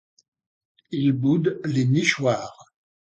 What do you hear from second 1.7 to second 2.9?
nichoirs.